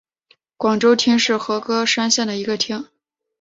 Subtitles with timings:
[0.57, 2.87] 广川町是和歌山县的一町。